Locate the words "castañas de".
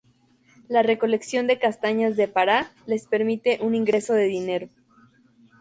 1.59-2.27